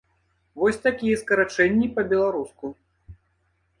Вось 0.61 0.79
такія 0.85 1.19
скарачэнні 1.23 1.91
па-беларуску. 1.99 2.65